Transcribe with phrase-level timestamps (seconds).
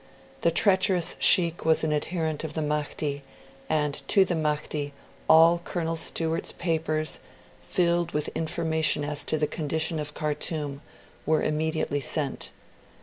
[0.41, 3.21] The treacherous Sheikh was an adherent of the Mahdi,
[3.69, 4.93] and to the Mahdi
[5.29, 7.19] all Colonel Stewart's papers,
[7.61, 10.81] filled with information as to the condition of Khartoum,
[11.27, 12.49] were immediately sent.